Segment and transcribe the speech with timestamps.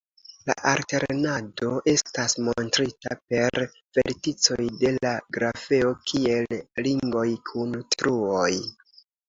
[0.49, 3.61] La alternado estas montrita per
[3.99, 8.53] verticoj de la grafeo kiel ringoj kun truoj.